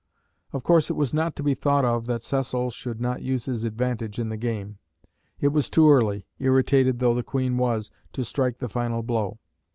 [0.51, 3.63] Of course it was not to be thought of that Cecil should not use his
[3.63, 4.79] advantage in the game.
[5.39, 9.37] It was too early, irritated though the Queen was, to strike the final blow.